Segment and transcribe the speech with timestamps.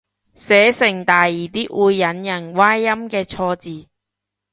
[0.33, 3.85] 寫成第二啲會引人歪音嘅錯字